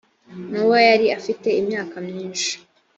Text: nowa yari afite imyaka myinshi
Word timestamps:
nowa 0.51 0.77
yari 0.89 1.05
afite 1.17 1.47
imyaka 1.61 1.95
myinshi 2.07 2.51